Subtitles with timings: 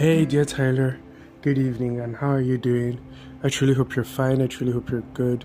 [0.00, 0.98] Hey, dear Tyler.
[1.42, 2.98] Good evening, and how are you doing?
[3.42, 4.40] I truly hope you're fine.
[4.40, 5.44] I truly hope you're good.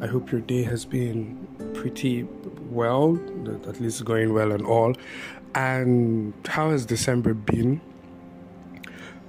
[0.00, 2.22] I hope your day has been pretty
[2.70, 3.18] well,
[3.66, 4.94] at least going well and all.
[5.56, 7.80] And how has December been?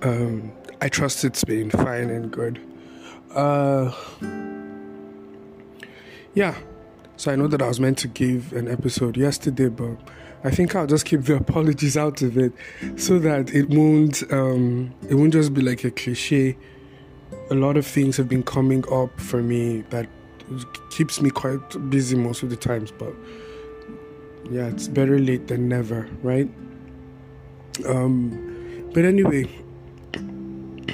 [0.03, 2.61] Um, I trust it's been fine and good.
[3.33, 3.91] Uh,
[6.35, 6.53] yeah.
[7.15, 9.97] So I know that I was meant to give an episode yesterday, but
[10.43, 12.53] I think I'll just keep the apologies out of it
[12.95, 16.57] so that it won't um, it won't just be like a cliche.
[17.49, 20.07] A lot of things have been coming up for me that
[20.89, 23.13] keeps me quite busy most of the times, but
[24.49, 26.49] yeah, it's better late than never, right?
[27.85, 29.49] Um, but anyway,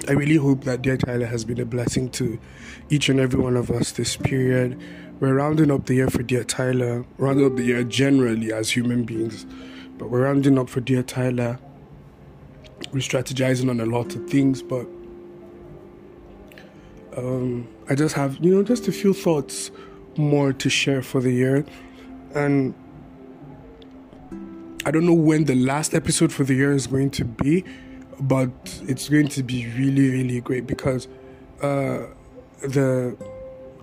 [0.08, 2.40] I really hope that Dear Tyler has been a blessing to
[2.90, 4.80] each and every one of us this period.
[5.24, 9.06] We're rounding up the year for Dear Tyler, rounding up the year generally as human
[9.06, 9.46] beings,
[9.98, 11.60] but we're rounding up for Dear Tyler.
[12.92, 14.86] We're strategizing on a lot of things, but
[17.16, 19.72] um, I just have, you know, just a few thoughts
[20.18, 21.66] more to share for the year.
[22.36, 22.74] And
[24.86, 27.64] I don't know when the last episode for the year is going to be,
[28.20, 28.52] but
[28.90, 31.08] it's going to be really, really great because
[31.62, 32.08] uh,
[32.62, 33.16] the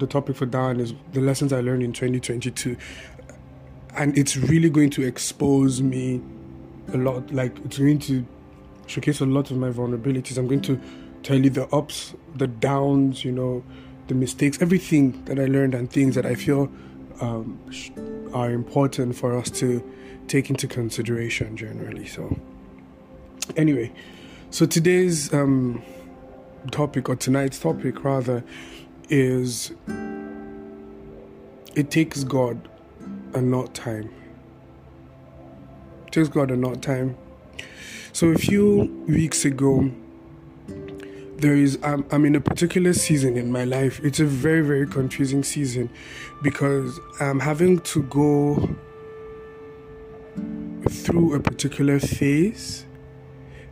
[0.01, 2.77] the topic for Dan is the lessons I learned in 2022,
[3.97, 6.21] and it's really going to expose me
[6.93, 7.33] a lot.
[7.33, 8.27] Like it's going to
[8.87, 10.37] showcase a lot of my vulnerabilities.
[10.37, 10.81] I'm going to
[11.23, 13.63] tell you the ups, the downs, you know,
[14.09, 16.71] the mistakes, everything that I learned, and things that I feel
[17.21, 17.61] um,
[18.33, 19.83] are important for us to
[20.27, 22.07] take into consideration generally.
[22.07, 22.39] So,
[23.57, 23.93] anyway,
[24.51, 25.83] so today's um,
[26.71, 28.43] topic, or tonight's topic rather,
[29.11, 29.73] is
[31.75, 32.69] it takes God
[33.35, 34.11] and not time.
[36.07, 37.17] It takes God and not time.
[38.13, 39.91] So a few weeks ago,
[41.37, 44.01] there is I'm, I'm in a particular season in my life.
[44.05, 45.91] It's a very very confusing season
[46.43, 48.77] because I'm having to go
[50.89, 52.85] through a particular phase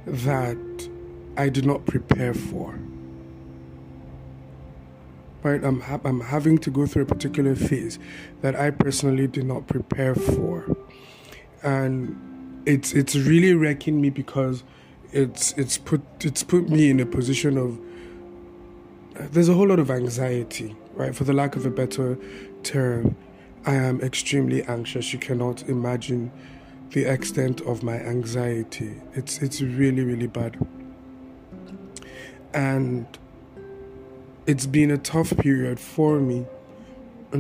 [0.07, 0.89] that
[1.37, 2.79] I did not prepare for.
[5.43, 7.99] Right, I'm ha- I'm having to go through a particular phase
[8.41, 10.77] that I personally did not prepare for,
[11.63, 14.65] and it's it's really wrecking me because
[15.13, 17.79] it's it's put it's put me in a position of
[19.33, 21.15] there's a whole lot of anxiety, right?
[21.15, 22.19] For the lack of a better
[22.63, 23.17] term,
[23.65, 25.13] I am extremely anxious.
[25.13, 26.31] You cannot imagine
[26.91, 29.01] the extent of my anxiety.
[29.15, 30.59] It's it's really really bad.
[32.53, 33.07] And
[34.49, 36.47] it's been a tough period for me.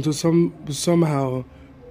[0.02, 1.44] So some somehow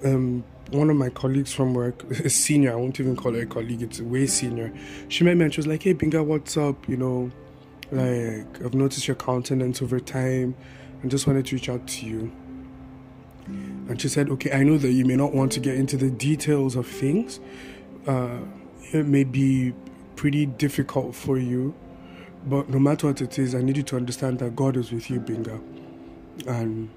[0.06, 3.46] um, one of my colleagues from work, a senior, I won't even call her a
[3.48, 4.72] colleague, it's way senior.
[5.10, 6.88] She met me and she was like, Hey Binga, what's up?
[6.88, 7.32] You know,
[7.92, 10.56] like I've noticed your countenance over time
[11.02, 12.32] and just wanted to reach out to you.
[13.48, 16.12] And she said, Okay, I know that you may not want to get into the
[16.12, 17.40] details of things.
[18.06, 18.38] Uh,
[18.94, 19.74] it may be
[20.16, 21.74] pretty difficult for you
[22.50, 25.10] but no matter what it is, I need you to understand that God is with
[25.10, 25.60] you, Binga.
[26.48, 26.90] And,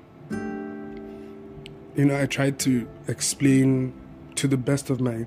[1.97, 3.93] you know, I tried to explain
[4.37, 5.27] to the best of my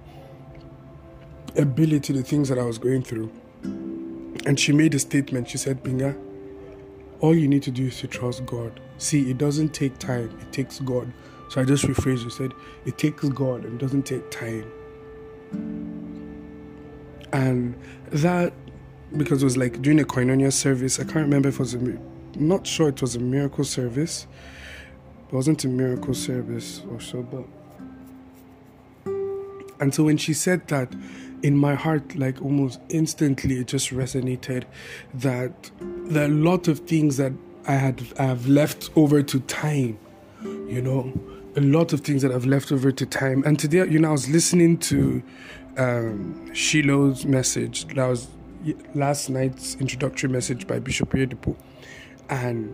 [1.57, 3.31] ability the things that I was going through.
[4.45, 5.49] And she made a statement.
[5.49, 6.17] She said, Binga,
[7.19, 8.79] all you need to do is to trust God.
[8.97, 11.11] See, it doesn't take time, it takes God.
[11.49, 12.23] So I just rephrased.
[12.23, 12.53] You said,
[12.85, 14.71] it takes God and doesn't take time.
[17.31, 17.75] And
[18.11, 18.53] that
[19.17, 20.99] because it was like during a koinonia service.
[20.99, 21.97] I can't remember if it was a,
[22.35, 24.27] not sure it was a miracle service.
[25.27, 27.45] It wasn't a miracle service or so, but.
[29.79, 30.93] And so when she said that,
[31.43, 34.63] in my heart, like almost instantly, it just resonated
[35.13, 37.33] that there are a lot of things that
[37.67, 39.99] I had I have left over to time,
[40.43, 41.13] you know,
[41.55, 43.43] a lot of things that I've left over to time.
[43.45, 45.21] And today, you know, I was listening to
[45.77, 47.87] um, Shiloh's message.
[47.89, 48.27] That was
[48.93, 51.55] last night's introductory message by Bishop Oyedepo.
[52.29, 52.73] And,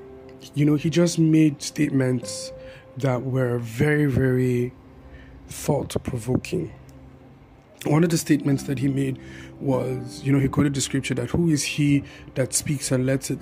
[0.53, 2.51] you know, he just made statements
[2.97, 4.73] that were very, very
[5.47, 6.71] thought provoking.
[7.85, 9.19] One of the statements that he made
[9.59, 12.03] was, you know, he quoted the scripture that who is he
[12.35, 13.39] that speaks and lets it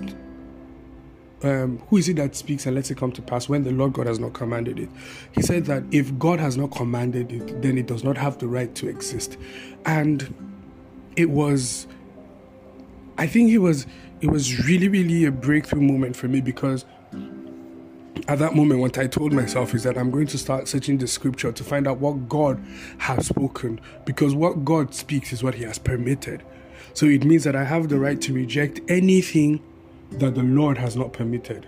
[1.43, 3.93] um, who is it that speaks and lets it come to pass when the Lord
[3.93, 4.89] God has not commanded it?
[5.33, 8.47] He said that if God has not commanded it, then it does not have the
[8.47, 9.37] right to exist.
[9.85, 10.33] And
[11.15, 11.87] it was
[13.17, 13.87] I think it was
[14.21, 16.85] it was really really a breakthrough moment for me because
[18.27, 21.07] at that moment what I told myself is that I'm going to start searching the
[21.07, 22.63] scripture to find out what God
[22.99, 26.43] has spoken because what God speaks is what he has permitted.
[26.93, 29.63] So it means that I have the right to reject anything
[30.11, 31.67] that the Lord has not permitted.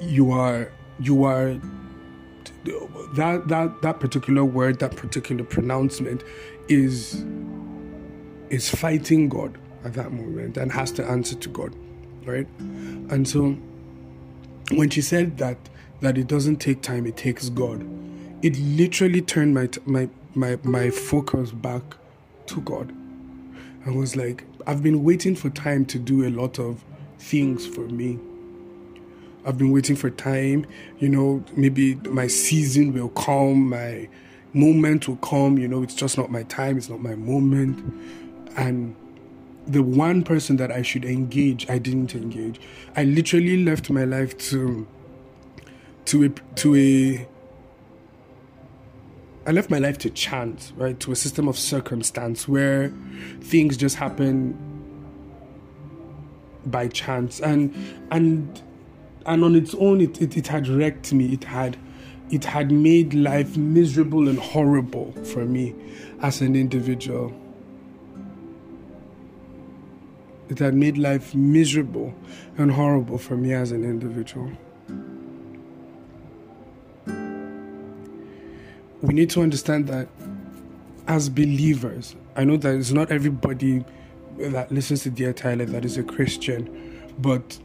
[0.00, 1.60] You are you are
[3.14, 6.24] that that that particular word, that particular pronouncement
[6.68, 7.24] is
[8.50, 11.74] is fighting God at that moment and has to answer to God,
[12.24, 12.46] right?
[12.58, 13.56] And so
[14.76, 15.56] when she said that
[16.00, 17.86] that it doesn't take time, it takes God,
[18.42, 21.82] it literally turned my my my my focus back
[22.46, 22.92] to God.
[23.86, 26.84] I was like, I've been waiting for time to do a lot of
[27.18, 28.18] things for me.
[29.44, 30.66] I've been waiting for time,
[30.98, 34.08] you know, maybe my season will come, my
[34.52, 37.78] moment will come, you know, it's just not my time, it's not my moment.
[38.56, 38.94] And
[39.70, 42.60] the one person that I should engage, I didn't engage.
[42.96, 44.86] I literally left my life to
[46.06, 47.28] to a to a
[49.46, 50.98] I left my life to chance, right?
[51.00, 52.92] To a system of circumstance where
[53.40, 54.58] things just happen
[56.66, 57.74] by chance and
[58.10, 58.60] and
[59.24, 61.32] and on its own it, it, it had wrecked me.
[61.32, 61.76] It had
[62.30, 65.74] it had made life miserable and horrible for me
[66.22, 67.32] as an individual.
[70.50, 72.12] It had made life miserable
[72.58, 74.50] and horrible for me as an individual.
[79.00, 80.08] We need to understand that
[81.06, 83.84] as believers, I know that it's not everybody
[84.38, 87.58] that listens to Dear Tyler that is a Christian, but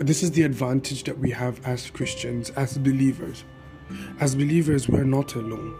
[0.00, 3.44] this is the advantage that we have as Christians, as believers.
[4.18, 5.74] As believers, we are not alone.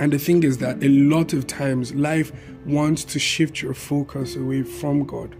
[0.00, 2.32] And the thing is that a lot of times life
[2.64, 5.34] wants to shift your focus away from God.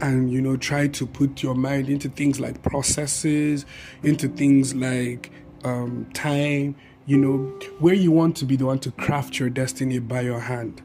[0.00, 3.64] And you know, try to put your mind into things like processes,
[4.02, 5.30] into things like
[5.64, 6.76] um, time,
[7.06, 7.46] you know,
[7.78, 10.82] where you want to be the one to craft your destiny by your hand.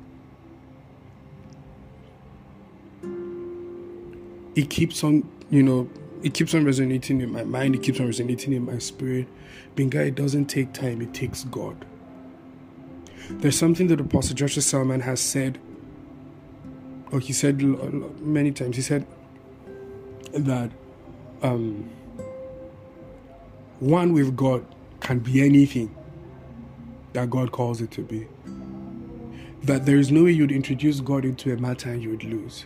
[4.56, 5.90] It keeps on, you know,
[6.24, 9.28] it keeps on resonating in my mind, it keeps on resonating in my spirit.
[9.80, 11.86] Binga, it doesn't take time, it takes God.
[13.30, 15.58] There's something that Apostle Joshua Selman has said,
[17.14, 17.62] or he said
[18.20, 19.08] many times, he said
[20.34, 20.70] that
[21.42, 21.90] um,
[23.80, 24.66] one with God
[25.00, 25.96] can be anything
[27.14, 28.28] that God calls it to be.
[29.64, 32.66] That there is no way you'd introduce God into a matter and you would lose.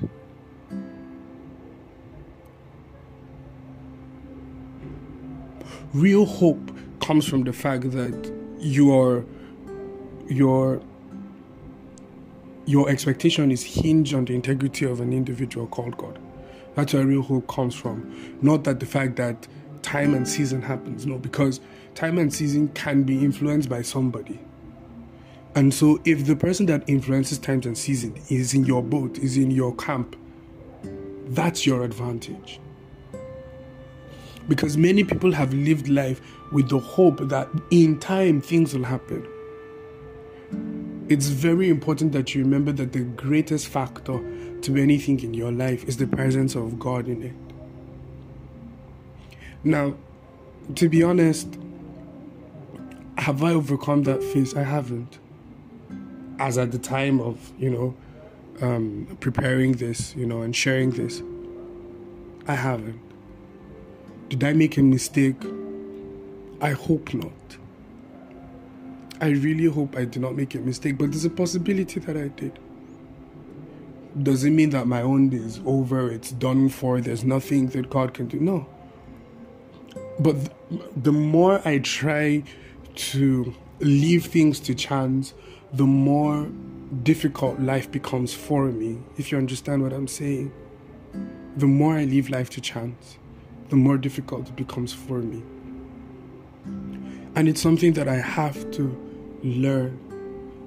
[5.94, 6.72] Real hope
[7.03, 9.25] comes from the fact that your
[10.27, 10.81] your
[12.65, 16.17] your expectation is hinged on the integrity of an individual called God.
[16.75, 18.38] That's where real hope comes from.
[18.41, 19.47] Not that the fact that
[19.81, 21.05] time and season happens.
[21.05, 21.59] No, because
[21.94, 24.39] time and season can be influenced by somebody.
[25.55, 29.38] And so, if the person that influences times and season is in your boat, is
[29.38, 30.15] in your camp,
[31.27, 32.59] that's your advantage.
[34.47, 36.21] Because many people have lived life
[36.53, 39.27] with the hope that in time things will happen.
[41.09, 44.19] It's very important that you remember that the greatest factor
[44.61, 47.33] to anything in your life is the presence of God in it.
[49.63, 49.95] Now,
[50.75, 51.59] to be honest,
[53.17, 54.55] have I overcome that phase?
[54.55, 55.17] I haven't.
[56.39, 57.95] As at the time of, you know,
[58.62, 61.22] um, preparing this, you know, and sharing this,
[62.48, 63.00] I haven't.
[64.29, 65.41] Did I make a mistake?
[66.63, 67.58] I hope not.
[69.20, 72.29] I really hope I did not make a mistake, but there's a possibility that I
[72.29, 72.58] did.
[74.24, 76.10] Does it mean that my own day is over?
[76.10, 77.01] It's done for?
[77.01, 78.39] There's nothing that God can do?
[78.39, 78.65] No.
[80.20, 80.36] But
[80.96, 82.43] the more I try
[82.96, 85.34] to leave things to chance,
[85.74, 86.50] the more
[87.03, 90.53] difficult life becomes for me, if you understand what I'm saying.
[91.58, 93.17] The more I leave life to chance,
[93.67, 95.43] the more difficult it becomes for me.
[97.35, 99.99] And it's something that I have to learn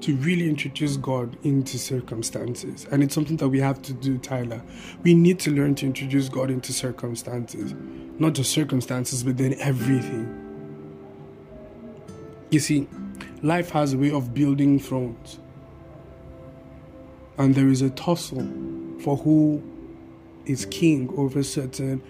[0.00, 2.87] to really introduce God into circumstances.
[2.90, 4.62] And it's something that we have to do, Tyler.
[5.02, 7.75] We need to learn to introduce God into circumstances.
[8.18, 10.42] Not just circumstances, but then everything.
[12.50, 12.88] You see,
[13.42, 15.38] life has a way of building thrones.
[17.38, 18.49] And there is a tussle
[19.00, 19.62] for who
[20.46, 22.02] is king over certain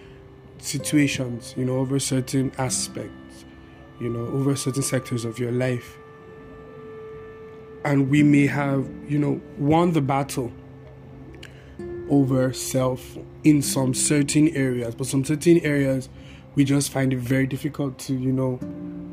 [0.58, 3.25] situations, you know, over certain aspects,
[4.00, 5.99] you know, over certain sectors of your life
[7.87, 10.53] and we may have, you know, won the battle
[12.11, 16.09] over self in some certain areas, but some certain areas
[16.57, 18.59] we just find it very difficult to, you know,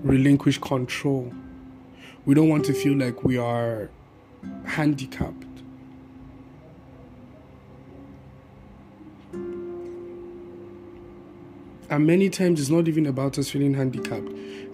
[0.04, 1.32] relinquish control.
[2.26, 3.92] We don't want to feel like we are
[4.66, 5.53] handicapped.
[11.94, 14.28] And many times it's not even about us feeling handicapped.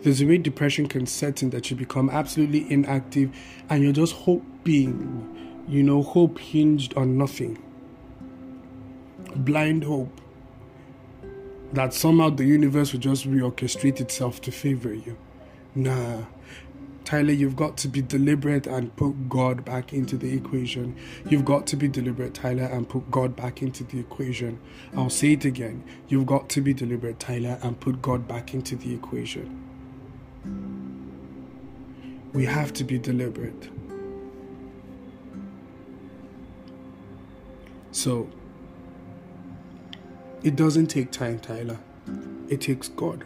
[0.04, 3.36] There's a way depression can set in that you become absolutely inactive
[3.70, 7.62] and you're just hoping, you know, hope hinged on nothing.
[9.36, 10.22] Blind hope.
[11.74, 15.18] That somehow the universe will just reorchestrate itself to favor you.
[15.76, 16.22] Nah,
[17.10, 20.96] Tyler, you've got to be deliberate and put God back into the equation.
[21.28, 24.60] You've got to be deliberate, Tyler, and put God back into the equation.
[24.96, 25.84] I'll say it again.
[26.08, 29.50] You've got to be deliberate, Tyler, and put God back into the equation.
[32.32, 33.72] We have to be deliberate.
[37.92, 38.30] So,
[40.44, 41.80] it doesn't take time, Tyler.
[42.50, 43.26] It takes God.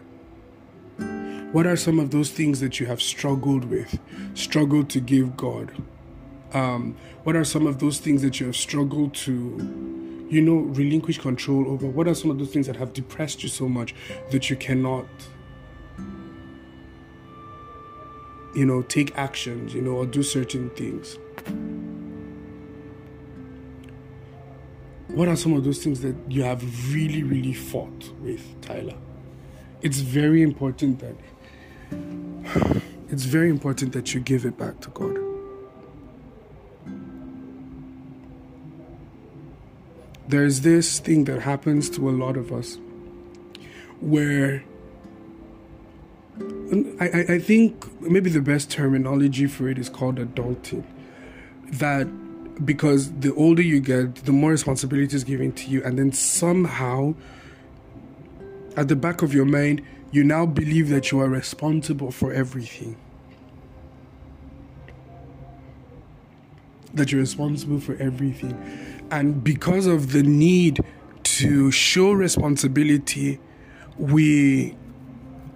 [1.54, 4.00] What are some of those things that you have struggled with,
[4.34, 5.72] struggled to give God?
[6.52, 11.20] Um, what are some of those things that you have struggled to, you know, relinquish
[11.20, 11.86] control over?
[11.86, 13.94] What are some of those things that have depressed you so much
[14.32, 15.06] that you cannot,
[18.56, 21.20] you know, take actions, you know, or do certain things?
[25.10, 28.96] What are some of those things that you have really, really fought with, Tyler?
[29.84, 31.16] It's very important that
[33.10, 35.18] it's very important that you give it back to God.
[40.28, 42.78] There's this thing that happens to a lot of us
[44.00, 44.64] where
[47.00, 50.84] I, I think maybe the best terminology for it is called adulting.
[51.74, 52.08] That
[52.66, 57.16] because the older you get, the more responsibility is given to you, and then somehow
[58.76, 59.82] at the back of your mind,
[60.14, 62.96] you now believe that you are responsible for everything.
[66.94, 68.56] That you're responsible for everything.
[69.10, 70.80] And because of the need
[71.24, 73.40] to show responsibility,
[73.98, 74.76] we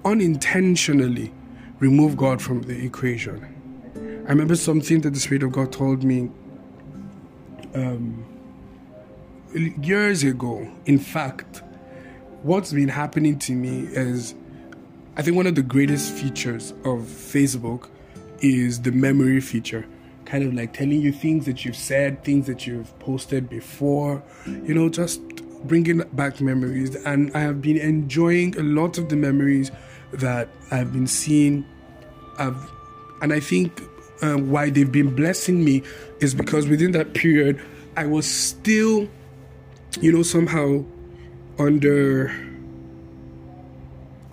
[0.04, 1.32] unintentionally
[1.80, 3.54] remove God from the equation.
[4.26, 6.32] I remember something that the Spirit of God told me
[7.76, 8.26] um,
[9.54, 10.68] years ago.
[10.88, 11.62] In fact,
[12.42, 14.34] what's been happening to me is
[15.18, 17.90] I think one of the greatest features of Facebook
[18.40, 19.84] is the memory feature.
[20.26, 24.76] Kind of like telling you things that you've said, things that you've posted before, you
[24.76, 25.22] know, just
[25.64, 26.94] bringing back memories.
[26.98, 29.72] And I have been enjoying a lot of the memories
[30.14, 31.66] that I've been seeing.
[32.38, 32.70] I've,
[33.24, 33.82] and I think
[34.22, 35.82] uh, why they've been blessing me
[36.20, 37.60] is because within that period,
[37.96, 39.10] I was still,
[40.00, 40.86] you know, somehow
[41.58, 42.47] under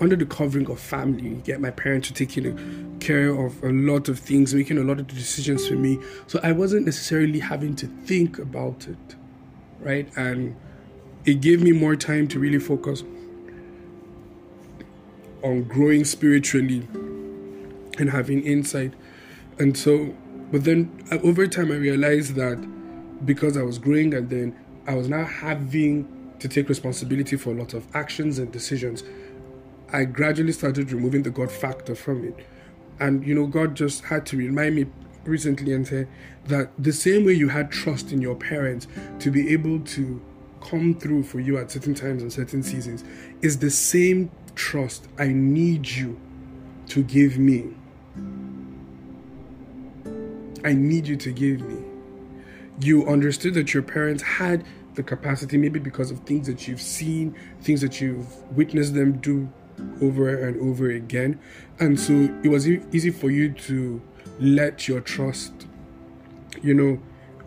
[0.01, 4.09] under the covering of family, you get my parents to know, care of a lot
[4.09, 6.01] of things, making a lot of decisions for me.
[6.27, 9.15] So I wasn't necessarily having to think about it,
[9.81, 10.09] right?
[10.17, 10.57] And
[11.25, 13.05] it gave me more time to really focus
[15.43, 16.89] on growing spiritually
[17.99, 18.95] and having insight.
[19.59, 20.15] And so,
[20.51, 20.91] but then
[21.23, 22.59] over time, I realized that
[23.25, 26.09] because I was growing and then I was now having
[26.41, 29.05] to take responsibility for a lot of actions and decisions
[29.95, 32.35] I gradually started removing the God factor from it.
[32.99, 34.87] And, you know, God just had to remind me
[35.23, 36.09] recently and say
[36.47, 38.89] that the same way you had trust in your parents
[39.21, 40.21] to be able to
[40.61, 43.05] come through for you at certain times and certain seasons
[43.41, 46.21] is the same trust I need you
[46.89, 47.69] to give me.
[50.65, 51.85] I need you to give me.
[52.81, 54.65] You understood that your parents had
[54.97, 59.49] the capacity, maybe because of things that you've seen, things that you've witnessed them do
[60.00, 61.38] over and over again.
[61.78, 62.12] And so
[62.43, 64.00] it was e- easy for you to
[64.38, 65.66] let your trust,
[66.62, 67.00] you know,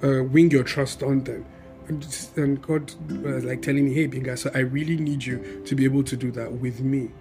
[0.04, 1.46] uh, wing your trust on them.
[1.88, 2.94] And, just, and God
[3.24, 6.18] was like telling me, hey, Binga, so I really need you to be able to
[6.18, 7.12] do that with me.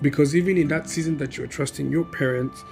[0.00, 2.64] Because even in that season that you're trusting your parents,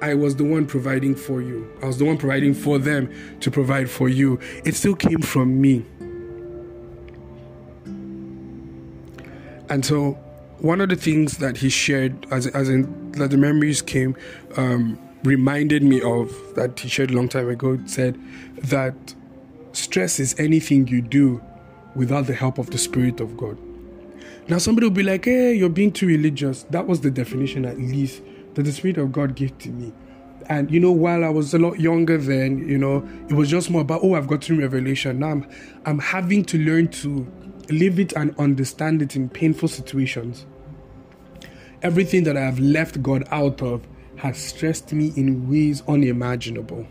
[0.00, 1.70] I was the one providing for you.
[1.82, 4.38] I was the one providing for them to provide for you.
[4.64, 5.84] It still came from me.
[9.70, 10.12] And so,
[10.60, 14.16] one of the things that he shared, as, as in that the memories came,
[14.56, 18.18] um, reminded me of that he shared a long time ago, said
[18.62, 18.94] that
[19.72, 21.40] stress is anything you do
[21.94, 23.58] without the help of the Spirit of God.
[24.48, 26.62] Now, somebody will be like, hey, you're being too religious.
[26.64, 28.22] That was the definition, at least,
[28.54, 29.92] that the Spirit of God gave to me.
[30.48, 33.68] And, you know, while I was a lot younger then, you know, it was just
[33.68, 35.18] more about, oh, I've got gotten revelation.
[35.18, 35.46] Now I'm,
[35.84, 37.30] I'm having to learn to
[37.70, 40.46] live it and understand it in painful situations.
[41.82, 46.86] Everything that I have left God out of has stressed me in ways unimaginable.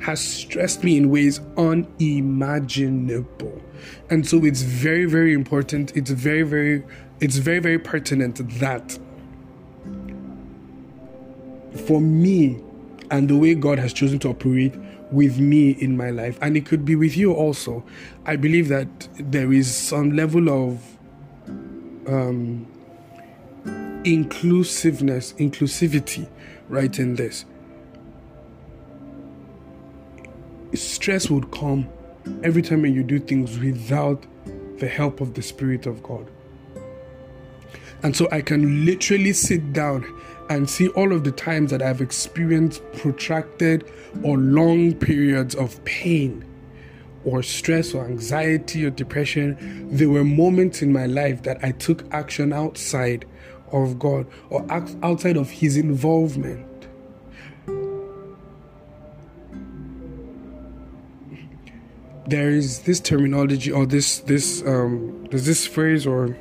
[0.00, 3.60] Has stressed me in ways unimaginable.
[4.08, 5.96] And so it's very, very important.
[5.96, 6.84] It's very, very,
[7.20, 8.98] it's very, very pertinent that
[11.86, 12.62] for me
[13.10, 14.74] and the way God has chosen to operate
[15.12, 17.84] with me in my life, and it could be with you also,
[18.26, 20.80] I believe that there is some level of
[22.06, 22.66] um,
[24.04, 26.28] inclusiveness, inclusivity
[26.68, 27.44] right in this.
[30.74, 31.88] Stress would come
[32.44, 34.24] every time you do things without
[34.78, 36.30] the help of the Spirit of God.
[38.02, 40.04] And so I can literally sit down
[40.50, 43.88] and see all of the times that I've experienced protracted
[44.24, 46.44] or long periods of pain
[47.24, 49.88] or stress or anxiety or depression.
[49.90, 53.26] There were moments in my life that I took action outside
[53.70, 56.66] of God or outside of His involvement.
[62.26, 66.36] There is this terminology or this this um there's this phrase or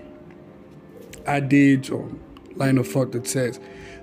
[1.27, 2.09] adage or
[2.55, 3.59] line of thought that says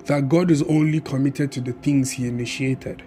[0.07, 3.03] that God is only committed to the things He initiated.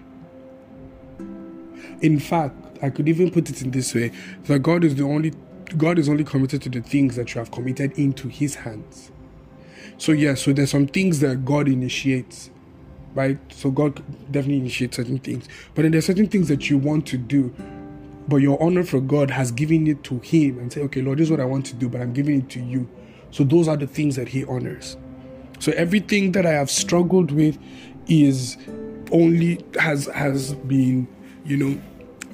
[2.00, 4.12] In fact, I could even put it in this way
[4.44, 5.32] that God is the only
[5.76, 9.12] God is only committed to the things that you have committed into His hands.
[9.98, 12.50] So yeah, so there's some things that God initiates,
[13.14, 13.38] right?
[13.52, 17.18] So God definitely initiates certain things, but then there's certain things that you want to
[17.18, 17.54] do,
[18.26, 21.26] but your honor for God has given it to Him and say, okay, Lord, this
[21.26, 22.88] is what I want to do, but I'm giving it to you.
[23.30, 24.96] So those are the things that He honors.
[25.60, 27.58] So everything that I have struggled with
[28.08, 28.56] is
[29.12, 31.06] only has has been,
[31.44, 31.80] you know,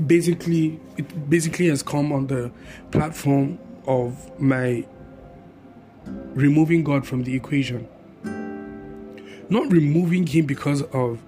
[0.06, 2.52] basically it basically has come on the
[2.92, 4.86] platform of my
[6.34, 7.88] removing God from the equation.
[9.48, 11.20] Not removing Him because of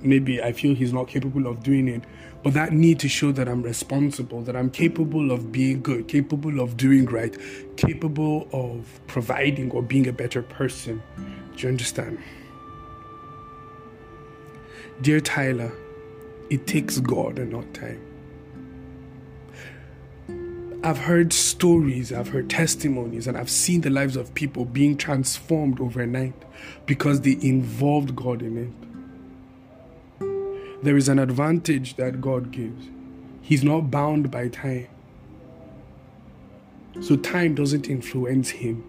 [0.00, 2.02] maybe I feel He's not capable of doing it,
[2.42, 6.60] but that need to show that I'm responsible, that I'm capable of being good, capable
[6.60, 7.36] of doing right,
[7.76, 11.02] capable of providing or being a better person.
[11.56, 12.18] Do you understand?
[15.02, 15.72] Dear Tyler,
[16.48, 18.00] it takes God and not time.
[20.82, 25.78] I've heard stories, I've heard testimonies, and I've seen the lives of people being transformed
[25.78, 26.32] overnight
[26.86, 28.89] because they involved God in it.
[30.82, 32.86] There is an advantage that God gives.
[33.42, 34.88] He's not bound by time.
[37.00, 38.84] So time doesn't influence him.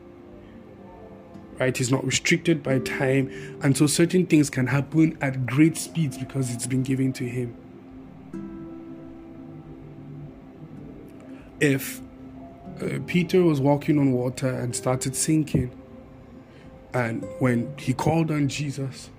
[1.60, 1.76] Right?
[1.76, 3.60] He's not restricted by time.
[3.62, 7.56] And so certain things can happen at great speeds because it's been given to him.
[11.62, 12.02] if
[12.82, 15.72] uh, Peter was walking on water and started sinking,
[16.94, 19.12] and when he called on Jesus,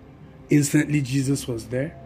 [0.51, 1.97] instantly Jesus was there.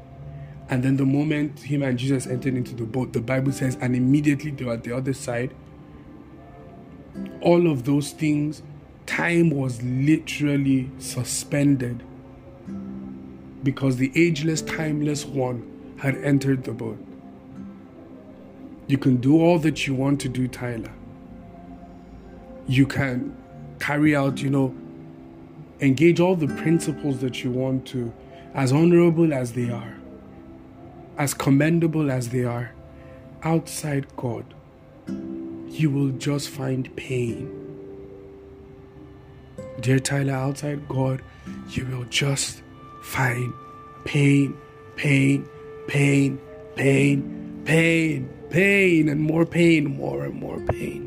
[0.68, 3.94] And then the moment him and Jesus entered into the boat, the Bible says, and
[3.94, 5.54] immediately they were at the other side.
[7.40, 8.62] All of those things,
[9.06, 12.02] time was literally suspended
[13.62, 16.98] because the ageless, timeless one had entered the boat.
[18.86, 20.92] You can do all that you want to do, Tyler.
[22.68, 23.36] You can
[23.80, 24.74] carry out, you know,
[25.80, 28.12] engage all the principles that you want to,
[28.54, 29.95] as honorable as they are,
[31.18, 32.72] as commendable as they are,
[33.42, 34.44] outside God,
[35.68, 37.52] you will just find pain.
[39.80, 41.22] Dear Tyler, outside God,
[41.70, 42.62] you will just
[43.02, 43.52] find
[44.04, 44.56] pain,
[44.96, 45.46] pain,
[45.86, 46.38] pain,
[46.76, 51.02] pain, pain pain and more pain, more and more pain.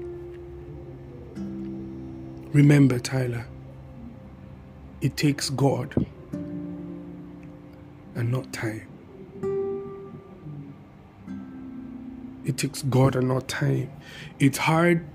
[2.53, 3.45] Remember, Tyler,
[5.01, 5.95] it takes God
[8.15, 8.88] and not time.
[12.49, 13.91] It takes God and not time.
[14.39, 15.05] It's hard,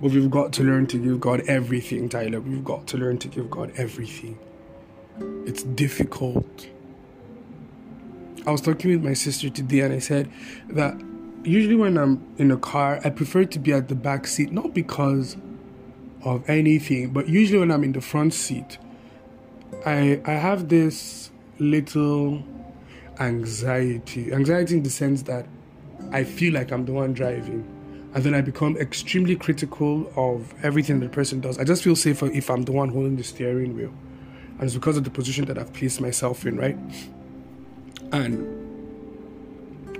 [0.00, 2.40] but we've got to learn to give God everything, Tyler.
[2.40, 4.38] We've got to learn to give God everything.
[5.44, 6.66] It's difficult.
[8.46, 10.30] I was talking with my sister today and I said
[10.70, 10.98] that
[11.44, 14.72] usually when I'm in a car, I prefer to be at the back seat, not
[14.72, 15.36] because
[16.24, 18.78] of anything, but usually when I'm in the front seat,
[19.84, 22.42] I I have this little
[23.20, 24.32] anxiety.
[24.32, 25.44] Anxiety in the sense that
[26.12, 27.66] I feel like I'm the one driving.
[28.14, 31.58] And then I become extremely critical of everything the person does.
[31.58, 33.92] I just feel safer if I'm the one holding the steering wheel.
[34.58, 36.78] And it's because of the position that I've placed myself in, right?
[38.12, 38.56] And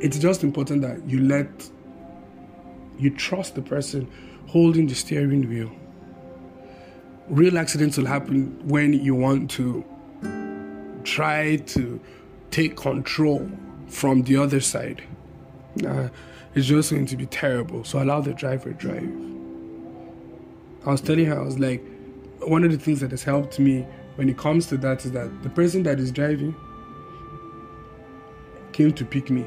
[0.01, 1.49] it's just important that you let
[2.99, 4.11] you trust the person
[4.47, 5.71] holding the steering wheel
[7.29, 9.85] real accidents will happen when you want to
[11.05, 12.01] try to
[12.51, 13.51] take control
[13.87, 15.03] from the other side.
[15.85, 16.09] Uh,
[16.55, 17.85] it's just going to be terrible.
[17.85, 19.11] So allow the driver to drive.
[20.87, 21.85] I was telling her, I was like,
[22.41, 23.87] one of the things that has helped me
[24.17, 26.55] when it comes to that is that the person that is driving
[28.73, 29.45] came to pick me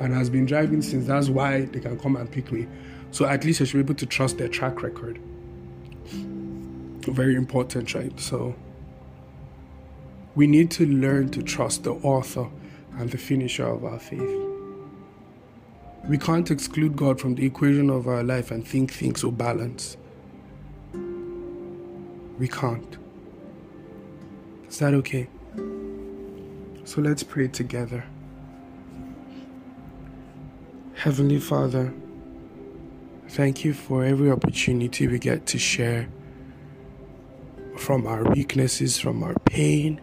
[0.00, 1.06] and has been driving since.
[1.06, 2.66] That's why they can come and pick me.
[3.10, 5.20] So at least I should be able to trust their track record.
[7.06, 8.18] Very important, right?
[8.18, 8.54] So
[10.34, 12.48] we need to learn to trust the author
[12.98, 14.51] and the finisher of our faith.
[16.08, 19.96] We can't exclude God from the equation of our life and think things will balance.
[22.38, 22.98] We can't.
[24.68, 25.28] Is that okay?
[26.84, 28.04] So let's pray together.
[30.94, 31.92] Heavenly Father,
[33.28, 36.08] thank you for every opportunity we get to share
[37.76, 40.00] from our weaknesses, from our pain.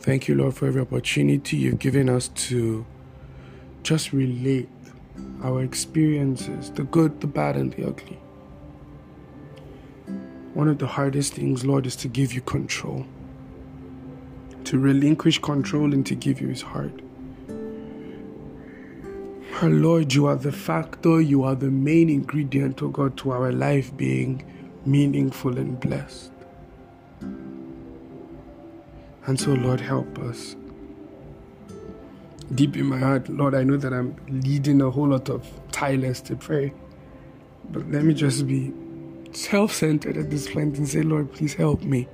[0.00, 2.84] Thank you, Lord, for every opportunity you've given us to
[3.82, 4.68] just relate
[5.42, 8.18] our experiences the good, the bad, and the ugly.
[10.54, 13.06] One of the hardest things, Lord, is to give you control,
[14.64, 16.92] to relinquish control and to give you His heart.
[19.60, 23.52] Our Lord, you are the factor, you are the main ingredient, oh God, to our
[23.52, 24.44] life being
[24.84, 26.32] meaningful and blessed.
[29.24, 30.56] And so, Lord, help us.
[32.54, 36.20] Deep in my heart, Lord, I know that I'm leading a whole lot of Tylers
[36.22, 36.72] to pray.
[37.70, 38.72] But let me just be
[39.32, 42.08] self centered at this point and say, Lord, please help me.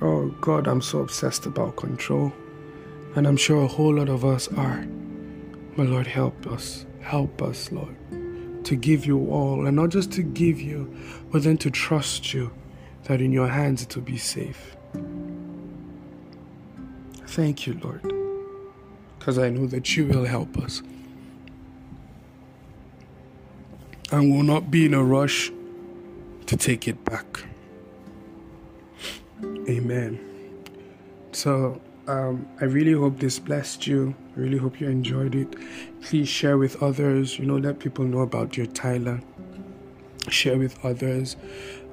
[0.00, 2.32] Oh, God, I'm so obsessed about control.
[3.14, 4.84] And I'm sure a whole lot of us are.
[5.76, 6.84] But Lord, help us.
[7.00, 7.94] Help us, Lord,
[8.64, 9.66] to give you all.
[9.66, 10.92] And not just to give you,
[11.30, 12.50] but then to trust you
[13.04, 14.74] that in your hands it will be safe.
[17.34, 18.00] Thank you, Lord,
[19.18, 20.82] because I know that you will help us.
[24.12, 25.50] And will not be in a rush
[26.46, 27.26] to take it back.
[29.68, 30.20] Amen.
[31.32, 34.14] So, um, I really hope this blessed you.
[34.36, 35.56] I really hope you enjoyed it.
[36.02, 37.36] Please share with others.
[37.36, 39.20] You know, let people know about Dear Tyler.
[40.28, 41.34] Share with others.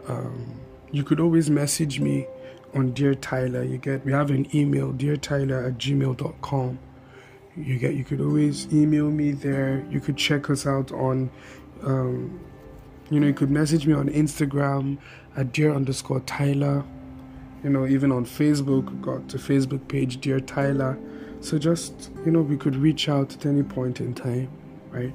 [0.08, 0.54] Um,
[0.92, 2.28] you could always message me
[2.74, 3.64] on Dear Tyler.
[3.64, 6.80] You get we have an email, deartyler at gmail.com.
[7.58, 9.86] You get you could always email me there.
[9.90, 11.30] You could check us out on
[11.84, 12.40] um,
[13.12, 14.98] you know, you could message me on Instagram
[15.36, 16.84] at dear underscore Tyler.
[17.62, 20.98] You know, even on Facebook, got the Facebook page, Dear Tyler.
[21.42, 24.50] So just, you know, we could reach out at any point in time,
[24.90, 25.14] right?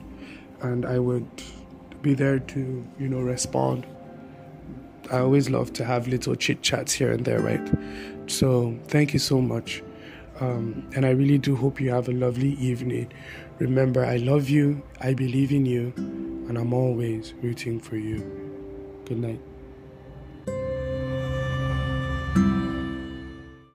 [0.61, 1.27] And I would
[2.03, 3.87] be there to, you know, respond.
[5.11, 7.69] I always love to have little chit chats here and there, right?
[8.27, 9.83] So thank you so much.
[10.41, 13.13] Um, and I really do hope you have a lovely evening.
[13.59, 18.19] Remember, I love you, I believe in you, and I'm always rooting for you.
[19.07, 19.41] Good night.